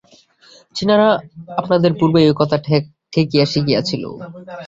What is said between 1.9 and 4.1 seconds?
পূর্বেই ঐ কথা ঠেকিয়া শিখিয়াছিল।